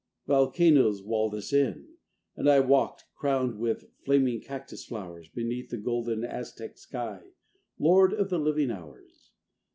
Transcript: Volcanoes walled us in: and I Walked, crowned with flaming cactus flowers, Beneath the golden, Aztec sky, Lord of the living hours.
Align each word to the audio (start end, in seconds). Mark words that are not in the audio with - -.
Volcanoes 0.25 1.03
walled 1.03 1.35
us 1.35 1.53
in: 1.53 1.87
and 2.35 2.49
I 2.49 2.59
Walked, 2.59 3.03
crowned 3.13 3.59
with 3.59 3.85
flaming 4.03 4.41
cactus 4.41 4.83
flowers, 4.83 5.29
Beneath 5.29 5.69
the 5.69 5.77
golden, 5.77 6.23
Aztec 6.23 6.75
sky, 6.79 7.21
Lord 7.77 8.11
of 8.11 8.31
the 8.31 8.39
living 8.39 8.71
hours. 8.71 9.29